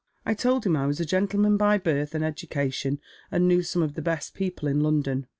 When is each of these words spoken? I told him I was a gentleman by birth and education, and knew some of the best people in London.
I 0.25 0.33
told 0.33 0.65
him 0.65 0.75
I 0.75 0.87
was 0.87 0.99
a 0.99 1.05
gentleman 1.05 1.57
by 1.57 1.77
birth 1.77 2.15
and 2.15 2.23
education, 2.25 2.99
and 3.29 3.47
knew 3.47 3.61
some 3.61 3.83
of 3.83 3.93
the 3.93 4.01
best 4.01 4.33
people 4.33 4.67
in 4.67 4.79
London. 4.79 5.27